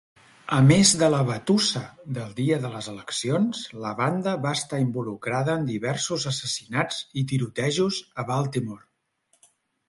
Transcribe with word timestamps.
A 0.55 0.59
més 0.67 0.91
de 0.99 1.07
la 1.15 1.17
batussa 1.25 1.81
del 2.17 2.31
dia 2.39 2.57
de 2.63 2.71
les 2.75 2.87
eleccions, 2.93 3.59
la 3.83 3.91
banda 3.99 4.33
va 4.47 4.55
estar 4.61 4.79
involucrada 4.85 5.59
en 5.59 5.69
diversos 5.69 6.27
assassinats 6.33 7.03
i 7.23 7.27
tirotejos 7.35 8.01
a 8.25 8.27
Baltimore. 8.33 9.49